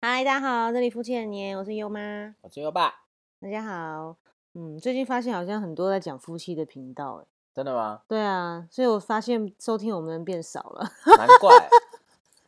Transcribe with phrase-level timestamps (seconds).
[0.00, 2.32] 嗨，大家好，这里夫妻很年，我是优妈。
[2.42, 3.00] 我是优爸，
[3.40, 4.14] 大家好，
[4.54, 8.02] 嗯，最近发现好像很多在讲夫妻的频道，哎，真的吗？
[8.06, 10.88] 对啊，所以我发现收听我们的人变少了。
[11.16, 11.68] 难怪，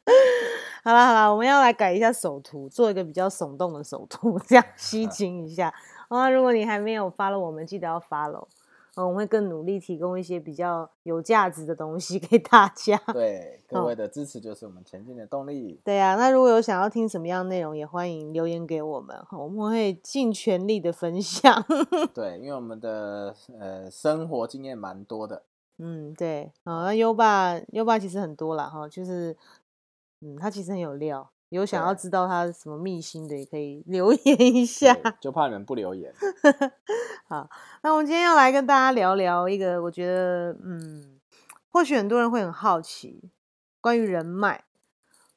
[0.85, 5.75] 好啦好啦，我们要来改一下首图，做一个比较耸动的首图， 这样吸睛一下。
[6.07, 8.47] 啊，如果你还没有 follow 我们，记得要 follow。
[9.01, 12.97] 嗯，我们会更努力提供一些比较有价值的东西 给大家。
[13.13, 15.81] 对各位的支持就是我们前进的动力。
[15.85, 21.65] 对啊、那如果有想要听什么样的内容，也欢迎留言给我们，哈我们会尽全力的分享。
[22.13, 25.45] 对，因为我们的呃生活经验蛮多的，
[25.79, 29.37] 嗯，对，啊，那优爸优爸其实很多啦，哈，就是，
[30.21, 34.95] 嗯，他其实很有料，有想要知道他什么秘辛的，也可以留 言一下。
[35.21, 36.13] 就怕你们不留言。
[37.29, 37.49] 好
[37.83, 41.21] 那我们今天要来跟大家聊聊一个，我觉得，嗯，
[41.71, 43.31] 或许很多人会很好奇，
[43.81, 44.65] 关于人脉，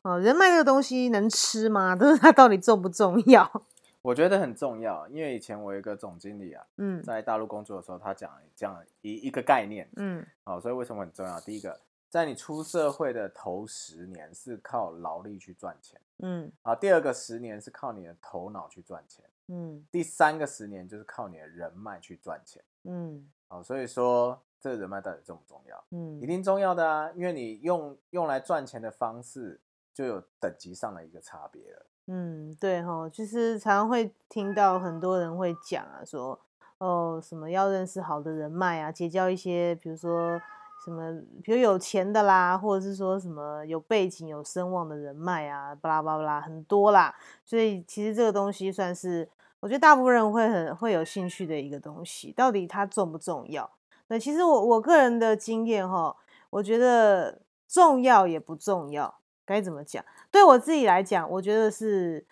[0.04, 1.96] 哦、人脉这个东西能吃吗？
[2.00, 3.64] 但是它到底重不重要？
[4.02, 11.40] 我觉得很重要，因为以前我有一个总经理啊，嗯在大陆工作的时候，他讲这样一一个概念，嗯哦，所以为什么很重要？
[11.40, 11.80] 第一个，
[12.14, 22.64] 在你出社会的头十年是靠劳力去赚钱，嗯啊，第二个十年是靠你的头脑去赚钱，嗯第三个十年就是靠你的人脉去赚钱。
[22.84, 25.84] 嗯啊，所以说这个人脉到底重不重要？
[25.90, 29.60] 嗯一定重要的啊，因为你用用来赚钱的方式
[29.92, 31.86] 就有等级上的一个差别了。
[32.06, 36.40] 嗯，对哈，就是常常会听到很多人会讲啊，说
[36.78, 40.40] 哦什么要认识好的人脉啊，结交一些比如说
[40.84, 47.16] 什么，比如有钱的啦，或者是说什么有背景、有声望的人脉啊，巴拉巴拉很多啦。
[47.46, 49.30] 所以其实这个东西算是
[49.62, 53.72] 我觉得大部分人会很会有兴趣的一个东西，到底它重不重要？
[54.08, 56.14] 那，其实我我个人的经验哈，
[56.50, 60.04] 我觉得重要也不重要，该怎么讲？
[60.30, 62.26] 对我自己来讲，我觉得是，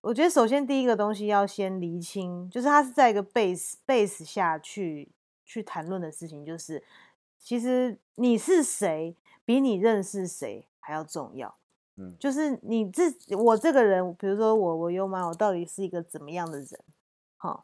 [0.00, 5.12] 我觉得首先第一个东西要先厘清，就是它是在一个 base base 下去
[5.44, 6.82] 去谈论的事情，就是
[7.44, 11.54] 其实你是谁，比你认识谁还要重要。
[11.96, 16.68] 嗯，就是你自我这个人，比如说我我优妈，我到底是一个怎么样的人？
[17.36, 17.62] 好、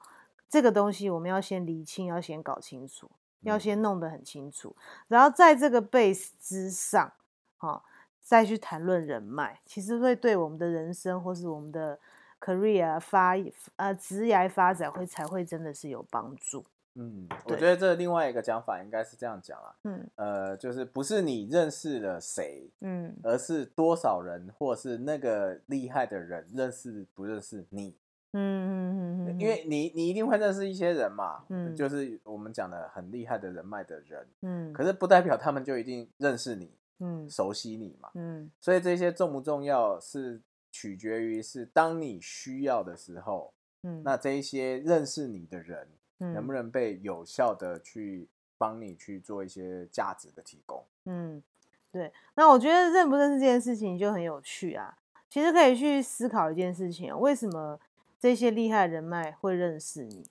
[0.50, 3.10] 这个东西我们要先厘清，要先搞清楚，
[3.40, 4.76] 要嗯先弄得很清楚，
[5.08, 7.10] 然后在这个 base 之上，
[7.56, 7.82] 好、
[8.20, 11.98] 再去谈论人脉，其实会对我们的人生或是我们的
[12.38, 13.32] career 发
[13.76, 16.66] 呃职业发展会才会真的是有帮助。
[16.94, 20.10] 嗯，我觉得这另外一个讲法应该是这样讲啊，嗯。
[20.16, 23.16] 呃，就是不是你认识了谁，嗯。
[23.22, 27.96] 而是多少人，或是那个厉害的人认识不认识你，
[28.32, 31.74] 嗯嗯嗯嗯，因为你你一定会认识一些人嘛，嗯。
[31.76, 34.72] 就是我们讲的很厉害的人脉的人，嗯。
[34.72, 37.28] 可是不代表他们就一定认识你、嗯。
[37.30, 38.50] 熟悉你嘛，嗯。
[38.60, 40.40] 所以这些重不重要是
[40.72, 45.88] 取决于是当你需要的时候，嗯，那这一些认识你的人
[46.20, 50.84] 能不嗯能被有效的去帮你去做一些价值的提供？
[51.06, 51.42] 嗯，
[51.90, 52.12] 对。
[52.34, 54.96] 那我觉得认不认识这件事情就很有趣啊。
[55.28, 57.78] 其实可以去思考一件事情、哦，为什么
[58.18, 60.28] 这些厉害的人脉会认识你？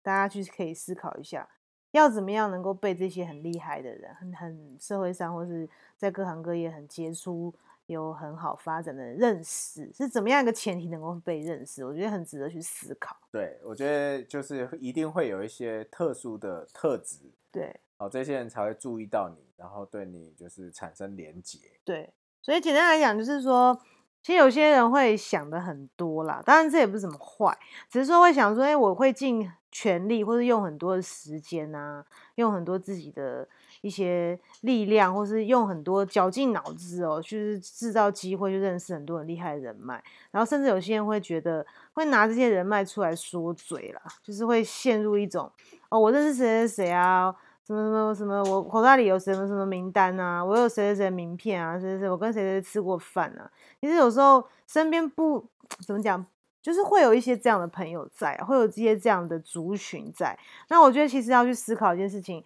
[0.00, 1.46] 大家去可以思考一下，
[1.90, 5.68] 要怎么样能够被这些很厉害的人、很很社会上或是
[5.98, 7.54] 在各行各业很杰出、
[7.88, 11.84] 有很好发展的认识，是怎么样一个前提能够被认识？
[11.84, 13.16] 我觉得很值得去思考。
[13.32, 17.16] 对我觉得就是一定会有一些特殊的特质，
[17.50, 17.74] 对。
[17.96, 21.58] 哦，这些人才会注意到你，然后对你就是产生连结。
[21.82, 23.76] 对，所以简单来讲，就是说，
[24.22, 27.58] 其实有些人会想的很多啦，当然这也不是什么坏，
[27.90, 32.06] 只是说会想说，哎、我会尽全力，或者用很多的时间啊，
[32.36, 33.48] 用很多自己的
[33.80, 45.50] 一些力量，或是用很多绞尽脑汁哦，就是制造机会去认识很多很厉害的人脉，然后甚至有些人会觉得会拿这些人脉出来说嘴啦，就是会陷入一种
[45.88, 47.34] 哦，我认识谁谁谁啊。
[47.66, 53.50] 什么什么什么，我口袋里有什么什么名单啊，我有谁谁谁名片啊，谁谁谁，我跟谁谁吃过饭啊。
[53.78, 55.46] 其实有时候身边不
[55.86, 56.24] 怎么讲，
[56.62, 60.34] 就是会有一些这样的朋友在，会有这些这样的族群在。
[60.70, 62.42] 那我觉得其实要去思考一件事情，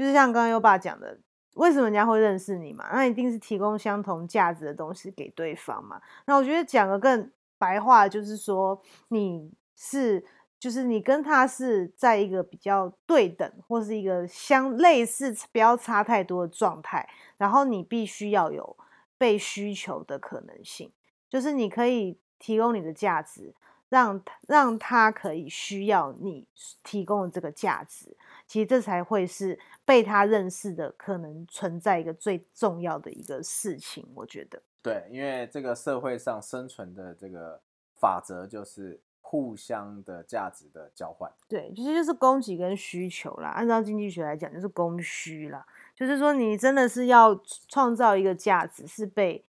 [0.00, 1.20] 就是像刚刚优爸讲的，
[1.56, 2.88] 为什么人家会认识你嘛？
[2.90, 6.00] 那一定是提供相同价值的东西给对方嘛。
[6.24, 10.24] 那我觉得讲个更白话，就是说你是。
[10.58, 17.08] 就是你跟他是在一个比较对等，或是一个相类似，不要差太多的状态，
[17.38, 18.76] 然后你必须要有
[19.16, 20.92] 被需求的可能性，
[21.30, 23.54] 就是你可以提供你的价值，
[23.88, 26.46] 让让他可以需要你
[26.82, 28.14] 提供的这个价值，
[28.50, 34.60] 其实这才会是被他认识的可能存在一个最重要的一个事情，我觉得。
[34.82, 37.60] 对，因为这个社会上生存的这个
[37.94, 41.30] 法则就是互相的价值的交换。
[41.46, 43.50] 对，其实就是供给跟需求啦。
[43.50, 45.64] 按照经济学来讲，就是供需啦。
[45.94, 49.44] 就是说，你真的是要创造一个价值，是被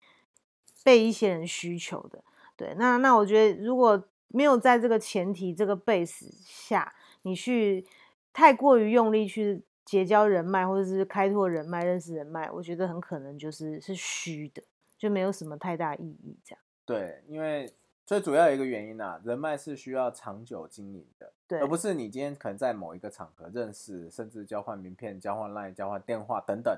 [0.85, 2.23] 被一些人需求的。
[2.55, 6.93] 对，那那我觉得，如果没有在这个前提、这个 base 下，
[7.23, 7.87] 你去
[8.33, 14.63] 太过于用力去结交人脉，或者是开拓人脉、认识人脉，我觉得很可能就是是虚的，
[14.97, 16.39] 就没有什么太大意义。
[16.45, 16.63] 这样。
[16.85, 17.73] 对，因为
[18.05, 21.33] 最主要一个原因啊，人脉是需要长久经营的。
[21.59, 26.73] 而不是你今天可能在某一个场合认识，甚至交换名片、交换 line、交换电话等等。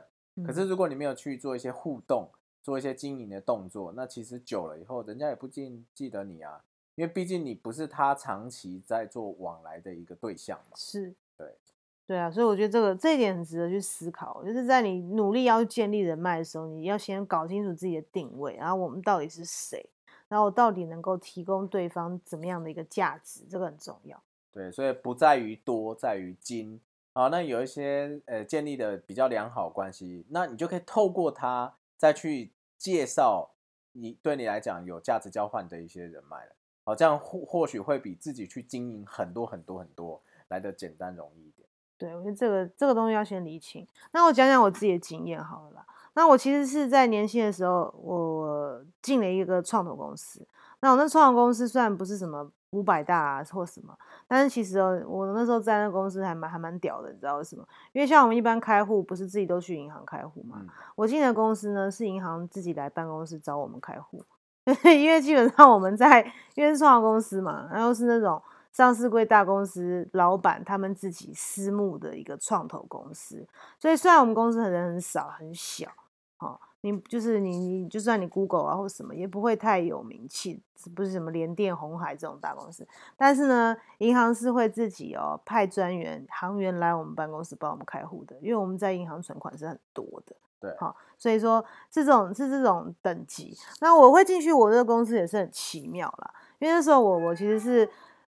[0.46, 2.30] 可是如果你没有去做一些互动，
[2.62, 6.64] 做一些经营的动作，那其实久了以后，人家也不记记得你啊，
[6.94, 10.76] 因为毕竟你不是他长期在做往来的一个对象嘛。
[10.76, 11.14] 是，
[12.06, 19.88] 对，啊，所以我觉得这个这一点很值得去思考，就是在你努力要建立人脉的时候，你要先搞清楚自己的定位，然后我们到底是谁，
[20.28, 24.20] 然后我到底能够提供对方怎么样的一个价值，这个很重要。
[24.52, 26.78] 对，所以不在于多，在于精。
[27.14, 33.50] 好，那有一些呃建立的比较良好关系，那你就可以透过它再去介绍
[33.92, 36.52] 你对你来讲有价值交换的一些人脉了。
[36.84, 41.61] 好，这样或或许会比自己去经营很多很多很多来的简单容易一点。
[42.02, 43.86] 对，我觉得这个这个东西要先理清。
[44.12, 45.86] 那我讲讲我自己的经验好了啦。
[46.14, 50.46] 那我其实是在年轻的时候，我进了一个创投公司。
[50.80, 52.50] 那我那创投公司虽然不是什么。
[52.72, 53.94] 五百大啊，或什么？
[54.26, 57.62] 但是其实哦，我那时候在那公司还蛮还蛮屌的，你知道为什么？
[57.92, 60.62] 因为像我们一般开户，不是自己都去银行开户嘛？
[60.96, 64.24] 我进的公司呢，是银行自己来办公室找我们开户，
[64.88, 66.22] 因为基本上我们在
[66.54, 73.46] 因为是创投公司嘛，然后是那种上市贵大公司老板他们自己私募的一个创投公司，
[73.78, 75.88] 所以虽然我们公司人很少很小，
[76.38, 76.58] 哦。
[76.84, 80.60] 你就是你，你就算你 Google 啊或什么，也不会太有名气，
[80.96, 82.84] 不是什么联电、红海这种大公司。
[83.16, 90.34] 但是呢，银行是会自己哦派专员、行员来我们办公室帮我们开户的，因为我们在银行存款是很多的。
[90.58, 93.56] 对，好，所以说这种是这种等级。
[93.80, 97.88] 那我会进去我这个公司也是很奇妙啦，因为那时候我我其实是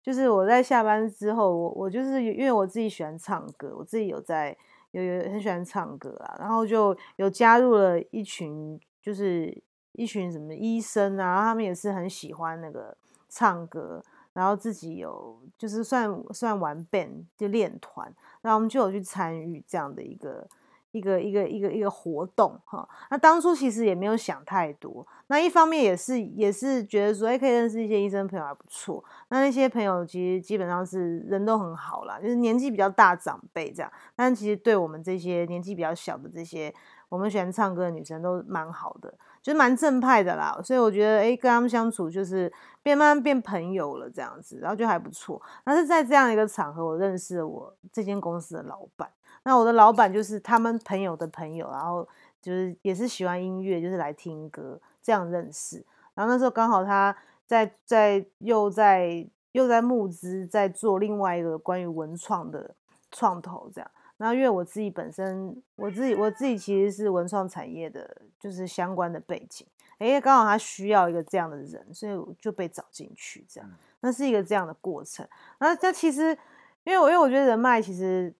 [0.07, 4.55] 就是我在下班之后，我我就是因为我自己喜欢唱歌，我自己有在。
[4.91, 9.55] 有有很喜欢唱歌啊，然后就有加入了一群，就是
[9.91, 12.95] 一群什么医生啊，他们也是很喜欢那个
[13.27, 14.01] 唱歌，
[14.31, 18.11] 然后自己有就是算算玩 band 就练团，
[18.41, 20.47] 然后我们就有去参与这样的一个。
[20.97, 29.03] 一个一个一个一个活动哈，那当初其实也没有想太多，那一方面也是也是觉得说，哎，可以认识一些医生朋友还不错。
[29.29, 36.73] 那那些朋友其实基本上是人都很好啦，就是年纪比较大长辈这样，但其实对我们这些年纪比较小的这些
[37.09, 40.59] 我们喜欢唱歌的女生都蛮好的，就是蛮正派的啦。
[40.63, 42.51] 所以我觉得，哎，跟他们相处就是
[42.83, 45.41] 变慢慢变朋友了这样子，然后就还不错。
[45.65, 49.09] 那是在这样一个场合，我认识了我这间公司的老板。
[49.47, 52.05] 那我的老板就是他们朋友的朋友，然后
[52.41, 55.81] 就是也是喜欢音乐，就是来听歌这样认识。
[56.13, 57.15] 然后那时候刚好他
[57.45, 62.75] 在在又在又在募资，在做另外一个关于文创的
[63.09, 63.89] 创投这样。
[64.17, 69.65] 然后因为我自己本身我自己我自己其实是文创产业的，就是相关的背景，
[69.99, 73.69] 哎，刚好他需要一个这样的人，所以我就被找进去这样。
[74.01, 75.25] 那是一个这样的过程。
[75.59, 76.37] 那这其实
[76.83, 78.33] 因为我因为我觉得人脉其实。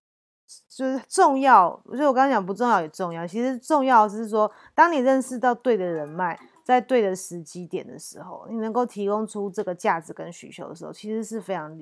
[0.68, 3.26] 就是重要，所以我刚刚讲不重要也重要。
[3.26, 11.78] 其实重要是说，当你认识到对的人脉，在对的时机点的时候，你能够提供出这个价值跟需求的时候，其实是非常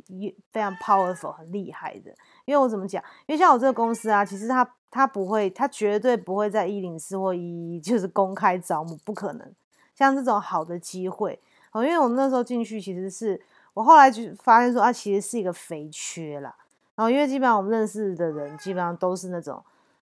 [0.50, 2.10] 非常 powerful 很厉害的。
[2.44, 3.02] 因为我怎么讲？
[3.26, 9.52] 因为像我这个公司啊，其实他他不会，他绝对不会在一零四或一一就是公开招募，不可能。
[9.94, 11.38] 像这种好的机会，
[11.72, 13.40] 哦，因为我们那时候进去，其实是
[13.74, 16.54] 我后来就发现说，啊，其实是一个肥缺啦。
[16.96, 19.62] 然后，因为基本上我们认识的人，基本上都是那种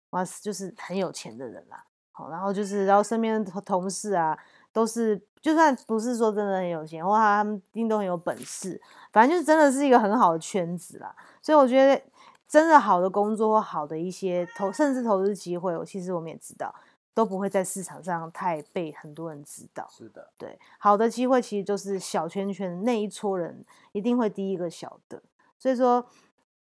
[0.10, 1.84] 哇，就是很有钱的人啦。
[2.12, 4.38] 好，然后就是，然后身边的同事啊，
[4.74, 8.80] 都是就算不是说真的很有钱，或他们一定都很有本事。
[9.14, 11.16] 反正就是真的是一个很好的圈子啦。
[11.42, 12.04] 所以我觉得，
[12.46, 16.76] 真的好的工作或好的一些投，甚至投资机会，我其实我们也知道，
[17.14, 19.88] 都不会在市场上太被很多人知道。
[19.90, 25.24] 是的，对，好的机会其实就是小圈圈那一撮人一定会第一个晓得。
[25.58, 26.06] 所以说。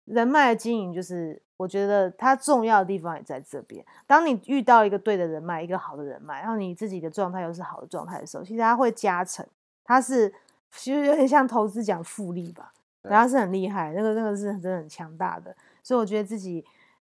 [0.06, 3.86] 人脉的经营，就是我觉得它重要的地方也在这边。
[4.08, 9.46] 当你遇到一个对的人脉，一个好的人脉，然后你自己的状态又是好的状态的时候，其实它会加成。
[9.84, 10.34] 它是
[10.72, 15.56] 其实有点像投资讲复利吧，然后是很厉害，那个那个是真的很强大的。
[15.84, 16.66] 所以我觉得自己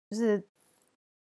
[0.09, 0.43] 就是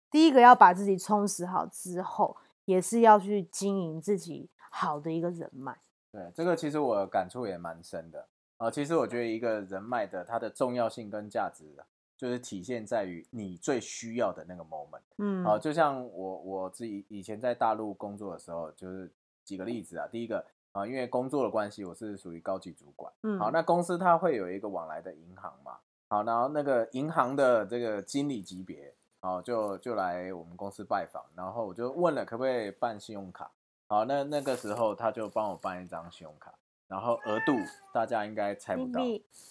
[0.10, 2.36] 第一个要把自己充实好之后，
[2.66, 5.78] 也是要去经营自己好的一个人脉。
[6.12, 8.26] 对，这个其实我感触也蛮深的
[8.58, 8.72] 啊。
[8.72, 11.66] 其实我觉得一个人脉的它的重要性跟价值，
[12.18, 15.02] 就是体现在于你最需要的那个 moment。
[15.18, 19.12] 嗯，好，就像我我自己以前在大陆工作的时候，就是
[19.44, 20.08] 几个例子啊。
[20.12, 23.12] 第一个啊，因为工作的关系，我是属于高级主管。
[23.24, 25.78] 嗯，好，那公司它会有一个往来的银行嘛。
[26.08, 33.50] 好，然后那个银行的这个经理级别，好，就就来我们公司拜访，然后我就问了可不可以办信用卡。
[33.88, 36.54] 好，那那个时候他就帮我办一张信用卡，
[36.88, 37.54] 然后额度
[37.94, 39.02] 大家应该猜不到，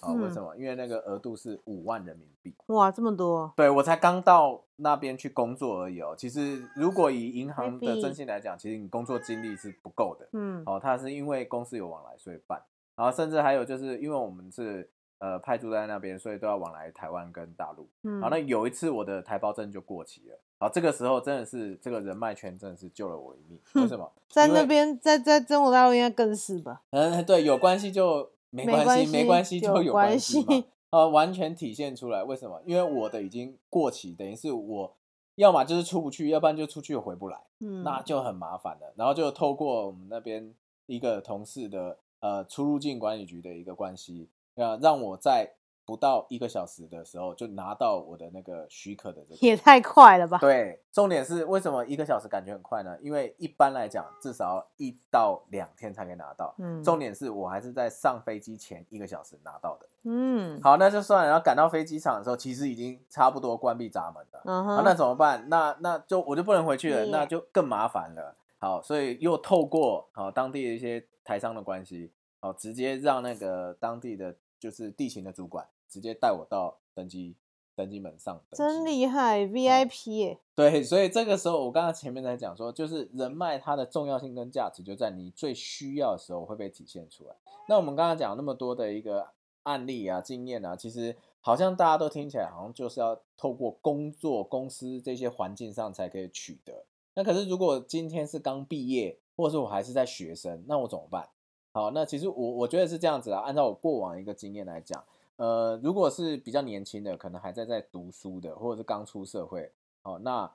[0.00, 0.56] 啊，为什么？
[0.56, 2.54] 因为那个额度是五万人民币。
[2.66, 3.52] 哇，这么多！
[3.56, 6.14] 对我才刚到那边去工作而已哦。
[6.16, 10.28] 其实如果以银行的征信来讲，其实你工作经历是不够的。
[10.32, 12.62] 嗯，哦，他是因为公司有往来所以办，
[12.94, 14.90] 然后甚至还有就是因为我们是。
[15.18, 17.88] 呃，派驻在那边，所以都要往来台湾跟大陆。
[18.02, 20.38] 嗯，好，那有一次我的台胞证就过期了。
[20.64, 23.60] 好，这个时候真的是这个人脉圈真的是救了我一命。
[23.74, 24.10] 为什么？
[24.30, 26.80] 在那边，在在中国大陆应该更是吧？
[26.88, 30.64] 嗯，对，有关系就没关系，没关系就有关系嘛。
[30.88, 32.24] 呃，完全体现出来。
[32.24, 32.62] 为什么？
[32.64, 34.96] 因为我的已经过期，等于是我
[35.34, 37.38] 要么就是出不去，要不然就出去又回不来。
[37.60, 38.94] 嗯，那就很麻烦了。
[38.96, 40.54] 然后就透过我们那边
[40.86, 44.30] 一个同事的呃出入境管理局的一个关系。
[44.54, 45.50] 呃，让我在
[45.86, 50.38] 不到一个小时的时候就拿到我的那个许可的这个，也太快了吧？
[50.38, 52.96] 对，重点是为什么一个小时感觉很快呢？
[53.02, 56.54] 因为一般来讲至少一到两天才可以拿到。
[56.58, 59.86] 嗯，重点是我还是在上飞机前一个小时拿到的。
[60.04, 61.28] 嗯，好，那就算了。
[61.28, 64.42] 然后赶到飞机场的时候，其实已经差不多关闭闸门了。
[64.46, 65.46] 嗯哼，那怎么办？
[65.48, 68.34] 那那就我就不能回去了，那就更麻烦了。
[68.58, 72.10] 好，所以又透过好当地的一些台商的关系，
[72.40, 74.34] 好直接让那个当地的。
[74.56, 77.36] 就是地勤的主管直接带我到登机
[77.76, 80.40] 登机门上，真厉害，VIP 耶！
[80.56, 87.36] 对，所以这个时候我刚刚前面在讲说，就是人脉它的重要性跟价值就在你最需要的时候会被体现出来。
[87.68, 89.28] 那我们刚刚讲那么多的一个
[89.62, 96.84] 案例啊、经验啊，其实好像大家都听起来好像就是要透过工作、公司这些环境上才可以取得。
[97.14, 101.28] 那可是如果今天是刚毕业，或者是我还是在学生，那我怎么办？
[101.72, 103.40] 好，那其实我我觉得是这样子啊。
[103.40, 105.04] 按照我过往一个经验来讲，
[105.36, 109.72] 呃，如果是比较年轻的，可能还在在读书的，或者是刚出社会，
[110.02, 110.52] 哦，那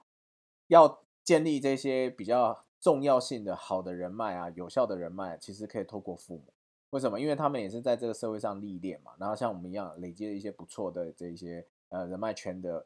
[0.68, 6.54] 要建立这些比较重要性的好的人脉啊，有效的人脉，其实可以透过父母。
[6.92, 7.20] 为什么？
[7.20, 12.86] 因为他们也是在这个社会上历练嘛，然后像我们一样累积了一些不错的这些呃人脉圈的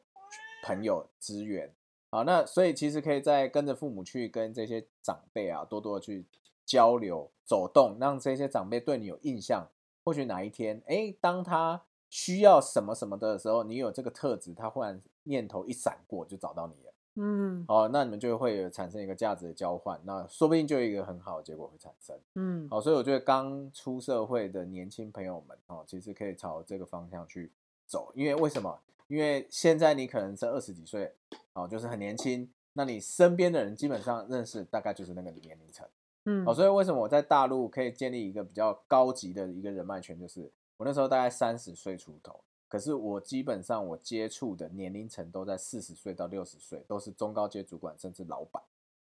[0.64, 1.72] 朋友资源。
[2.10, 6.26] 好，那所以其实可以在跟着父母去跟这些长辈啊，多多去。
[6.66, 9.68] 交流走动，让这些长辈对你有印象。
[10.04, 16.92] 或许哪一天，哎，当他需要什么什么的时候，你有这个特质，他忽然念头一闪过，就找到你了。
[17.16, 22.18] 嗯，哦，那你们就会有产生一个价值的交换，那说不定就有一个很好的结果会产生。
[22.34, 27.52] 嗯，好，所以我觉得刚出社会的年轻朋友们，哦，其实可以朝这个方向去
[27.86, 28.12] 走。
[28.14, 28.78] 因为为什么？
[29.06, 31.14] 因为现在你可能是二十几岁，
[31.52, 35.86] 哦，就是很年轻，那你身边的人基本上认识大概就是那个年龄层。
[36.26, 40.18] 嗯，哦，所以为什么我在大陆可以建立一个比较高级的一个人脉圈？
[40.18, 48.62] 就是我那时候大概三十岁出头，可是我基本上我接触的年龄层都在四十岁到六十岁，都是中高阶主管甚至老板。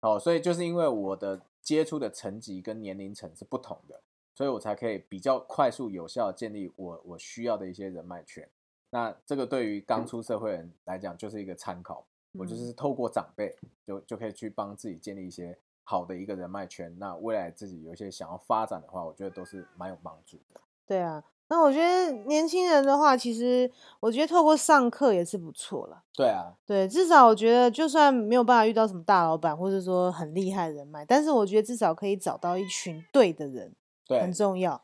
[0.02, 4.00] 哦，所以就是因为我的接触的层级跟年龄层是不同的，
[4.36, 8.48] 所以我才可以比较快速有效建立我我需要的一些人脉圈。
[8.92, 15.58] 那这个对于刚出社会人来讲就是一个参考，我就是透过长辈就就可以去帮自己建立一些。
[15.90, 20.62] 好的一个人脉圈，那未来自己有一些想要发展的话，我觉得都是蛮有帮助的。
[20.86, 26.04] 对啊，那我觉得年轻人的话，其实我觉得透过上课也是不错了。
[26.14, 33.74] 对啊，对，至少我觉得就算没有办法遇到什么大老板，或者说很厉害的人脉，但是我觉得至少可以找到一群对的人，
[34.06, 34.80] 对，很重要，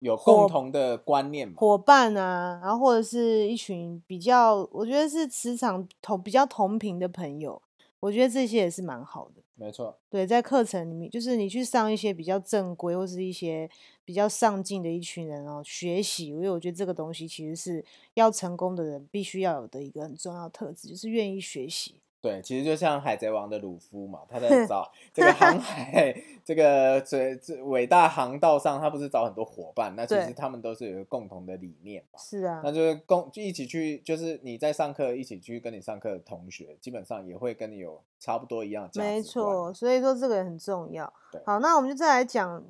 [0.00, 7.62] 有共同的观念嘛、伙伴啊，然后或者是一群比较，我觉得是磁场同比较同频的朋友，
[8.00, 9.42] 我觉得这些也是蛮好的。
[9.54, 13.68] 没错，对，在课程里面，就是你去上一些比较正规或是一些
[14.06, 22.00] 比较上进的一群人哦，学习，因为我觉得这个东西其实是要成功的人必须要有的一个很重要特质，就是愿意学习。
[22.22, 29.94] 对，其实就像海贼王的鲁夫嘛，他在找这个航海这个最最伟大航道上，他不是找很多伙伴？
[29.96, 32.18] 那其实他们都是有一个共同的理念嘛。
[32.18, 41.10] 是啊，那就是共就一起去，就是你在上课一起去跟你上课的同学，基本上也会跟你有差不多一样的没错，所以说这个也很重要。
[41.46, 42.62] 好，那我们就再来讲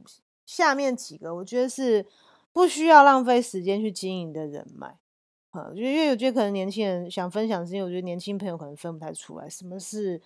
[0.47, 2.07] 下面几个，我觉得是
[2.52, 4.97] 不需要浪费时间去经营的人脉。
[5.50, 10.21] 啊，因为我觉得可能年轻人想分享，是因为我觉得年轻朋友可能分不太出来什么是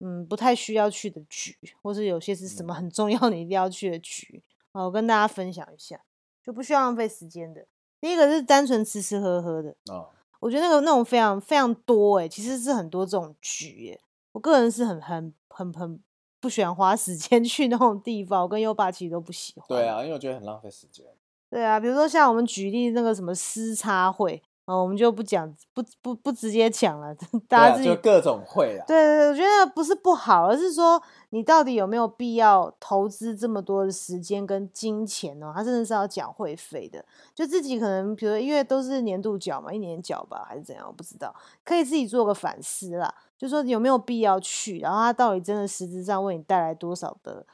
[0.00, 4.42] 嗯不太需要去的局，或是有些是什么很重要你一定要去的局
[4.72, 6.00] 啊，我跟大家分享一下，
[6.44, 7.64] 就不需要浪费时间的。
[8.00, 10.08] 第一个是单纯吃吃喝喝的哦，
[10.40, 14.00] 我觉得那个那种非常非常多哎，其实是很多这种局哎，
[14.32, 16.00] 我个人是很很很很
[16.40, 19.68] 不喜欢花时间 去那种地方，我跟优爸其实都不喜欢。
[19.68, 21.06] 对啊，因为我觉得很浪费时间。
[21.48, 24.42] 对啊，比如说像我们举例那个什么私差会。
[24.66, 27.14] 哦，我们就不讲，不不不直接讲了，
[27.48, 28.84] 大家自己就各种会啊。
[28.86, 35.52] 对对对，我觉得不是不好，而是说你到底有没有必要投资这么多的时间跟金钱呢？
[35.54, 41.32] 他真的是要缴会费的，就自己可能，比如因为都是年度缴嘛，一年缴吧，还是怎样，我不知道，
[41.64, 47.46] 可以自己做个反思啦，就说有没有必要去，然后他到底真的实质上为你带来多少的。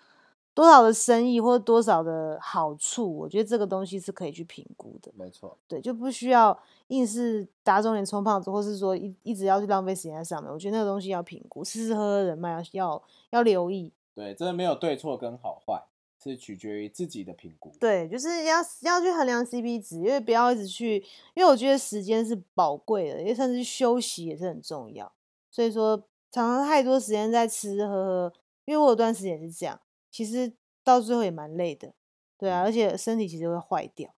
[0.54, 5.11] 多少的生意或多少的好处，我觉得这个东西是可以去评估的。
[5.16, 10.52] 没错，对，就不需要硬是打肿脸充胖子，或是说一一直要去浪费时间在上面。
[10.52, 13.90] 我觉得那个东西要评估，吃吃喝喝人脉要要要留意。
[14.14, 15.82] 对，真的没有对错跟好坏，
[16.23, 17.73] 是取决于自己的评估。
[17.80, 20.97] 对，就是要要去衡量 CP 值，因为不要一直去，
[21.32, 25.11] 因为我觉得时间是宝贵的，因为甚至休息也是很重要。
[25.50, 25.97] 所以说，
[26.30, 28.32] 常常太多时间在吃吃喝喝，
[28.66, 29.80] 因为我有段时间是这样。
[30.12, 30.52] 其实
[30.85, 31.95] 到最后也蛮累的，
[32.37, 34.14] 对啊，而且身体其实会坏掉，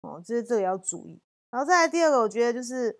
[0.00, 1.20] 哦，这这个要注意。
[1.50, 2.98] 然后再来第二个，我觉得就是，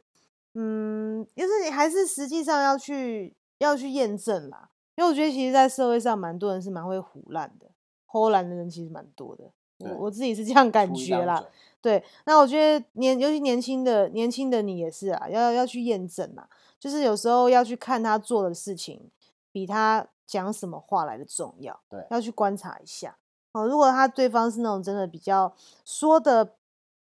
[0.55, 7.69] 嗯，就是你还是实际上要去要去验证啦，因为我觉得其实，在社会上蛮多人是蛮会胡乱的，
[8.07, 11.45] 胡乱的人其实蛮多的，我我自己是这样感觉啦。
[11.83, 16.49] 对，那我觉得年尤其年轻的年轻的你也是啊，要要去验证啦，
[16.79, 19.11] 就是有时候要去看他做的事情
[19.51, 20.07] 比他。
[20.27, 21.81] 讲什么话来的重要？
[21.89, 23.17] 对，要去观察一下
[23.53, 23.67] 哦。
[23.67, 25.55] 如果他对方是那种真的比较
[25.85, 26.57] 说的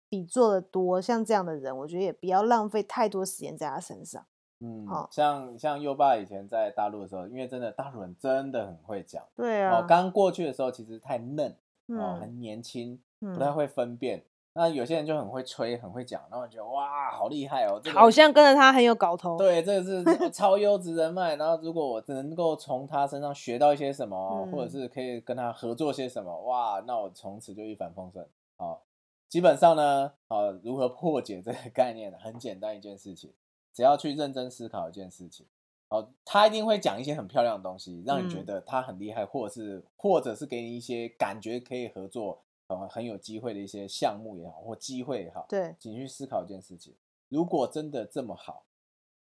[0.09, 4.25] 比做的多，像这样的人，我觉得也不要浪费太多时间在他身上。
[4.61, 9.23] 嗯，好，像像优爸以前在大陆的时候，因为真的大陆人真的很会讲。
[9.35, 9.77] 对啊。
[9.77, 11.55] 哦，刚过去的时候其实太嫩，
[11.89, 14.25] 哦，很年轻，不太会分辨。
[14.57, 17.79] 那有些人就很会吹，很会讲，然后我觉得哇，好厉害哦！
[17.93, 19.37] 好像跟着他很有搞头。
[19.37, 21.37] 对，这个是 超优质人脉。
[21.37, 28.27] 然后如果我能够从他身上学到一些什么，或者是可以跟他合作些什么，哇，那我从此就一帆风顺。
[28.57, 28.83] 好，
[29.29, 32.17] 基本上呢，好，如何破解这个概念呢？
[32.19, 33.35] 很简单一件事情，
[33.75, 35.45] 只要去认真思考一件事情，
[35.89, 42.41] 好，他一定会讲一些很漂亮的东西，让你觉得他很厉害，或者是或者是给你一些感觉可以合作。
[42.69, 46.95] 呃，很有机会的一些项目也好，或机会也好，对，请去思考一件事情：
[47.29, 48.65] 如果真的这么好，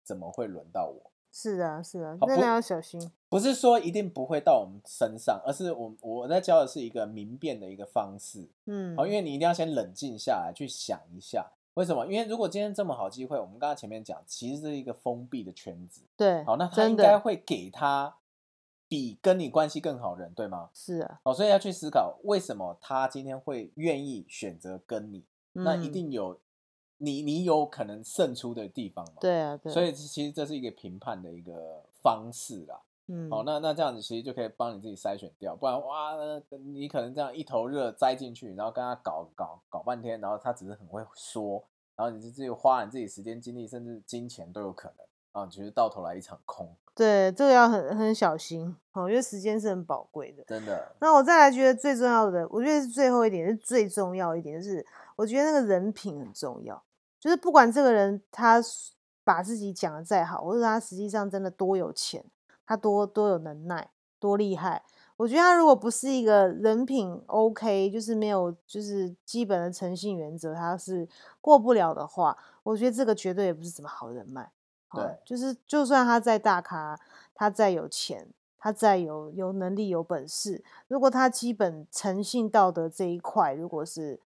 [0.03, 1.11] 怎么会轮到我？
[1.31, 3.11] 是啊，是啊，真的要小心。
[3.29, 8.47] 不是说一定不会到我们身上，而是我我在教的是一个明辨的一个方式。
[8.65, 12.05] 嗯，好，因为你一定要先冷静下来，去想一下为什么？
[12.07, 16.01] 因为如果今天这么好机会，我们刚刚前面讲，其实是一个封闭的圈子。
[16.15, 18.15] 对，好，那他应该会给他。
[18.87, 20.69] 比跟你关系更好的人，对吗？
[20.73, 26.39] 是啊，哦，所以要去思考为什么他今天会愿意选择跟你，那一定有
[26.97, 29.13] 你你有可能胜出的地方嘛？
[29.19, 32.81] 对啊，对所以其实这是一个评判的一个方式啦。
[33.07, 36.15] 嗯，好，那那这样子其实就可以帮你自己筛选掉，不然哇，
[36.49, 41.63] 你可能这样一头热栽进去，然后跟他搞搞搞半天，然后他只是很会说，
[41.95, 45.05] 然后你自己花你自己时间精力甚至金钱都有可能。
[45.33, 46.75] 啊，其实到头来一场空。
[46.95, 50.43] 对，这个要很很小心哦，因为时间是很宝贵的。
[50.47, 50.95] 真的。
[51.01, 54.85] 那我再来觉得最重要的，我觉得是最后一点，是最重要一点，就是
[55.17, 56.81] 我觉得那个人品很重要。
[57.19, 58.61] 就是不管这个人他
[59.23, 62.23] 把自己讲的再好，或者他实际上真的多有钱，
[62.65, 64.83] 他多多有能耐，多厉害，
[65.17, 71.07] 我觉得他如果不是一个人品 OK，就是没有就是基本的诚信原则，他是
[71.41, 74.49] 过不了的话，我觉得这个绝对也不是什么好人脉。
[74.91, 76.99] 对，就是就算他再大咖，
[77.33, 84.19] 他再有钱，他再有有能力、有本事，如果他基本诚信道德这一块如果是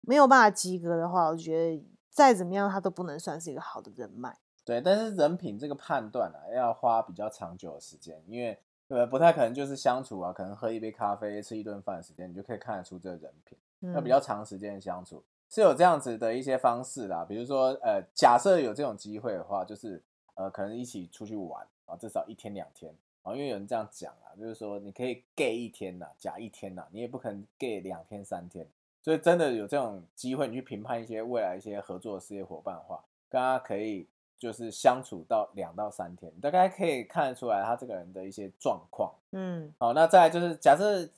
[0.00, 4.36] 没有办法及格的话，我觉得再怎么样他都不能算是一个好的人脉。
[4.64, 13.56] 对，但是人品这个判断啊，要花比较长久的时间，因为呃不太可能就是相处啊，可能喝一杯咖啡、吃一顿饭的时间，你就可以看得出这个人品。
[13.94, 20.02] 要比较长时间的相处是有这样子的一些方式啦，比如说呃，假设有这种机会的话，就是。
[20.38, 28.68] 呃，可能一起出去玩啊，至少一天两天啊，因为有人这样讲啊，就是说你可以 gay 一天呐，假一天呐，你也不可能 gay 两天三天，
[29.00, 34.06] 所以真的有这种机会，你去评判一些未来一些合作的事业伙伴的话，跟他可以
[34.38, 39.14] 就是相处到两到三天，大概可以看得出来他这个人的一些状况。
[39.32, 41.08] 嗯，好，那再来就是假设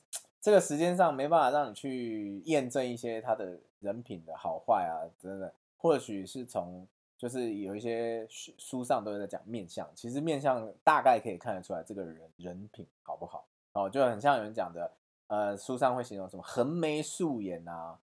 [0.41, 6.87] 这个时间上没办法让你去验证一些他的人品的好坏啊，真的，或许是从。
[7.19, 14.89] 就是有一些书书上都在讲面相，其实面相大概可以看得出来这个人人品好不好哦，就很像有人讲的，
[15.27, 17.99] 呃，书上会形容什么横眉竖眼啊，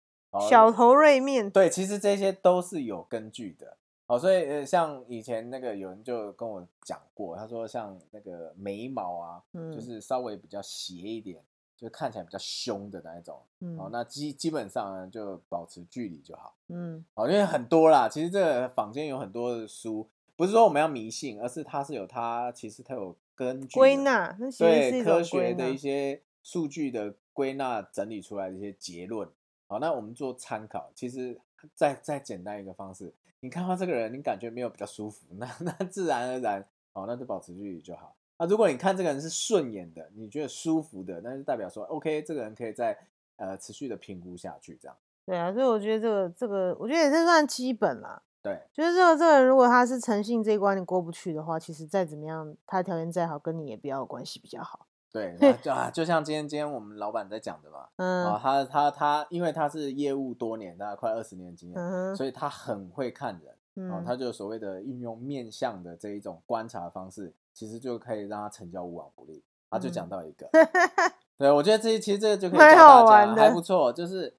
[0.49, 9.41] 小头锐面，对，其实这些都是有根据的哦，所以呃，像以前那个有人就跟我讲过，他说像那个眉毛啊，
[9.73, 11.41] 就是稍微比较斜一点。
[11.77, 13.77] 就看起来比较凶的那一种，嗯。
[13.77, 29.27] 哦，那基基本上呢就保持距离就好，嗯，哦，因为很多啦，其实这个坊间有很多的书，不是说我们要迷信，而是它是有它其实它有根据归纳，对科学的一些数据的归纳整理出来的一些结论，
[29.67, 31.37] 好，那我们做参考，其实
[31.73, 38.15] 再再简单一个方式，你看到这个人，你感觉没有比较舒服，那 那自然而然，哦，那就保持距离就好。
[38.37, 42.97] 那如果你看这个人是顺眼的，你觉得舒服的，那就代表说，OK，这个人可以在
[43.37, 44.97] 呃持续的评估下去，这样。
[45.25, 48.21] 对啊，所以我觉得这个这个，我觉得也是算基本啦。
[48.43, 54.85] 对，就是这个这个人，如果他是诚信这一关你过不去的话，其实再怎么样，他条件再好，跟你也比较有关系比较好。
[55.11, 63.39] 对， 就啊，就像今天今天我们老板在讲的嘛，嗯，啊，他他他，因为他是业务多年，大概快二十年经验，所以他很会看
[63.73, 67.33] 人，哦，他就所谓的运用面相的这一种观察方式。
[67.55, 69.41] 其实就可以让他成交无往不利。
[69.67, 70.47] 他就讲到一个，
[71.37, 73.91] 对我觉得这其实这个就可以教大家，还不错。
[73.91, 74.37] 就是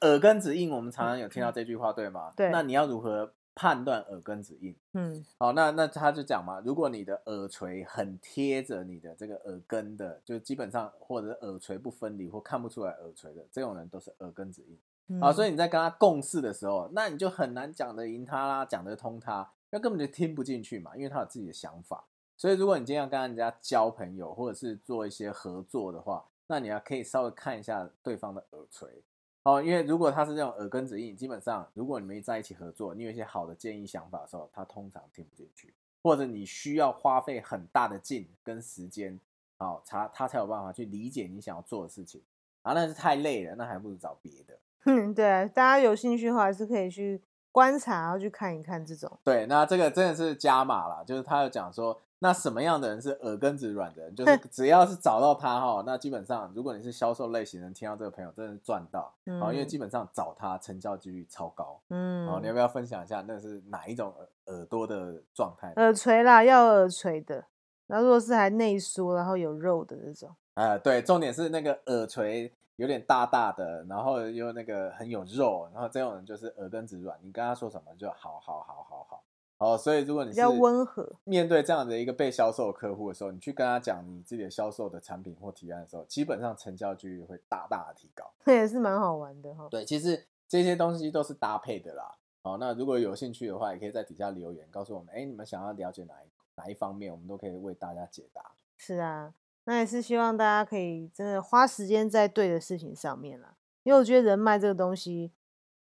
[0.00, 2.32] 耳根子硬，我们常常有听到这句话，对吗？
[2.36, 2.50] 对。
[2.50, 4.76] 那你要如何判断耳根子硬？
[4.92, 15.20] 嗯，好，那那他就讲嘛，如果你的耳垂很贴着你的这个耳根的，就基本上或者耳垂不分离或看不出来耳垂的这种人，都是耳根子硬。
[15.20, 22.04] 啊，所以你在跟他共事的时候，那你就很难讲得赢他啦，讲得通他，那根本就听不进去嘛，因为他有自己的想法。
[22.38, 29.02] 所以，如果你今天要跟人家交朋友，或者是做一些合作的话，那你要可以稍微看一下对方的耳垂
[29.44, 35.72] 哦，因为如果他是这种耳根子硬，基本上如果你们在一起合作，你有一些好的建议想法的时候，他通常听不进去，
[36.02, 39.18] 或者你需要花费很大的劲跟时间，
[39.58, 42.22] 哦，他他才有办法去理解你想要做的事情，
[42.62, 44.58] 啊，那是太累了，那还不如找别的。
[44.84, 49.18] 嗯， 对，大家有兴趣的话，还是可以去观察，然后去看一看这种。
[49.24, 52.00] 对，那这个真的是加码了，就是他有讲说。
[52.18, 54.14] 那什么样的人是耳根子软的人？
[54.14, 61.78] 就是只要是找到他哈，那基本上如果你是销售类型人，听到这个朋友真的赚到啊，因为基本上找他成交几率超高。
[61.90, 65.72] 嗯，哦，你要不要分享一下那是哪一种耳耳朵的状态？
[65.76, 67.44] 耳垂啦，要耳垂的。
[67.86, 70.34] 然后如果是还内缩，然后有肉的那种。
[70.54, 77.18] 呃，对，重点是那个耳垂有点大大的，然后又那个很有肉，然后这种人就是耳根子软。
[77.22, 79.22] 你跟他说什么就好好好好好。
[79.58, 88.30] 哦，所以如果你是比较温和，面对这样的一个被销售客户的时候，你去跟他讲你自己的销售的产品或提案的时候，基本上成交几率会大大的提高。
[88.44, 89.66] 这也是蛮好玩的哈。
[89.70, 92.16] 对，其实这些东西都是搭配的啦。
[92.42, 98.52] 哦，那如果有兴趣的话，也可以在底下留言告诉我们，哎，你们想要了解哪一哪一方面，我们都可以为大家解答。
[98.76, 99.32] 是啊，
[99.64, 105.32] 那也是希望大家可以真的花时间在对的事情上面啦，因为我觉得人脉这个东西。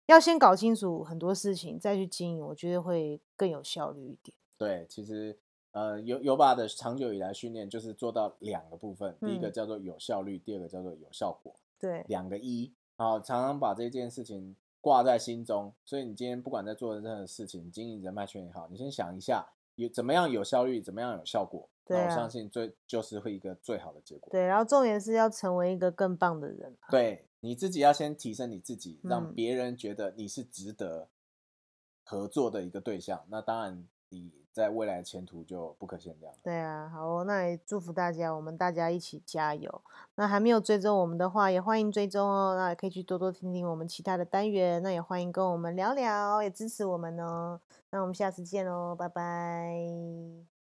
[0.08, 4.36] 要先搞清楚很多事情，再去经营，我觉得会更有效率一点。
[4.58, 5.38] 对，其实
[5.72, 11.54] 呃，有有把的长久以来训练就是做到两个部分，第一个叫做有效率，第二个叫做有效果。
[11.78, 15.72] 对，两个一好，常常把这件事情挂在心中。
[15.86, 21.70] 所以你今天不管在做任何事情，经营人脉圈也好，你先想一下有怎么样有效率，怎么样有效果。
[21.88, 24.30] 对，我相信最就是会一个最好的结果。
[24.32, 26.76] 对，然后重点是要成为一个更棒的人。
[26.90, 27.24] 对。
[27.40, 31.08] 你自己要先提升你自己，让别人觉得你是值得
[32.04, 33.24] 合作的一个对象。
[33.30, 36.34] 那当然，你在未来前途就不可限量。
[36.42, 39.82] 对啊，好，那也祝福大家，我们大家一起加油。
[40.16, 42.56] 那还没有追踪我们的话，也欢迎追踪哦。
[42.58, 44.82] 那也可以去多多听听我们其他的单元。
[44.82, 47.62] 那也欢迎跟我们聊聊，也支持我们哦。
[47.92, 50.57] 那我们下次见喽，拜拜。